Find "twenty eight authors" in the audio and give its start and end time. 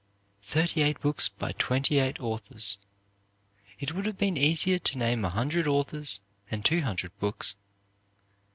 1.51-2.79